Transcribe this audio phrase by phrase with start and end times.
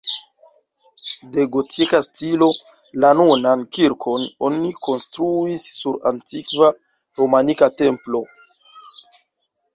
[1.33, 2.47] De gotika stilo,
[3.05, 6.73] la nunan kirkon oni konstruis sur antikva
[7.23, 8.25] romanika templo.